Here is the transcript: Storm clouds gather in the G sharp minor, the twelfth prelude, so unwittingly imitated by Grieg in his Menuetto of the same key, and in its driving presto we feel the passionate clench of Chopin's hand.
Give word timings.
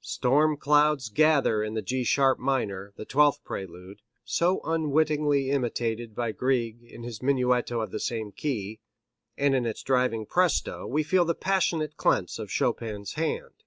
Storm 0.00 0.56
clouds 0.56 1.08
gather 1.08 1.62
in 1.62 1.74
the 1.74 1.82
G 1.82 2.02
sharp 2.02 2.40
minor, 2.40 2.92
the 2.96 3.04
twelfth 3.04 3.44
prelude, 3.44 4.02
so 4.24 4.60
unwittingly 4.64 5.50
imitated 5.50 6.16
by 6.16 6.32
Grieg 6.32 6.82
in 6.82 7.04
his 7.04 7.20
Menuetto 7.22 7.80
of 7.80 7.92
the 7.92 8.00
same 8.00 8.32
key, 8.32 8.80
and 9.38 9.54
in 9.54 9.64
its 9.64 9.84
driving 9.84 10.26
presto 10.26 10.84
we 10.84 11.04
feel 11.04 11.24
the 11.24 11.36
passionate 11.36 11.96
clench 11.96 12.40
of 12.40 12.50
Chopin's 12.50 13.12
hand. 13.12 13.62